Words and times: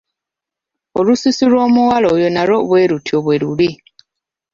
Olususu 0.99 1.43
lw'omuwala 1.51 2.07
oyo 2.15 2.27
nalwo 2.31 2.57
bwe 2.67 2.89
lutyo 2.89 3.17
bwe 3.25 3.35
luli. 3.41 3.69